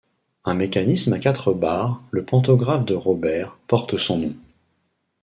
Un 0.45 0.55
mécanisme 0.55 1.13
à 1.13 1.19
quatre 1.19 1.53
barres, 1.53 2.01
le 2.09 2.25
pantographe 2.25 2.85
de 2.85 2.95
Roberts, 2.95 3.55
porte 3.67 3.97
son 3.97 4.17
nom. 4.17 4.35